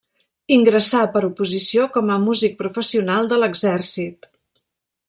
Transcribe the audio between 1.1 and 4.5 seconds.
per oposició com a músic professional de l'exèrcit.